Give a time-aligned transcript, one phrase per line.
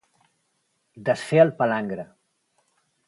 [1.09, 2.07] Desfer el palangre.